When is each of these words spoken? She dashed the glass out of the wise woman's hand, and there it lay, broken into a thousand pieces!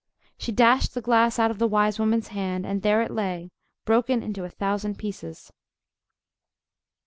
She 0.35 0.51
dashed 0.51 0.95
the 0.95 1.01
glass 1.01 1.37
out 1.37 1.51
of 1.51 1.59
the 1.59 1.67
wise 1.67 1.99
woman's 1.99 2.29
hand, 2.29 2.65
and 2.65 2.81
there 2.81 3.03
it 3.03 3.11
lay, 3.11 3.51
broken 3.85 4.23
into 4.23 4.43
a 4.43 4.49
thousand 4.49 4.97
pieces! 4.97 5.53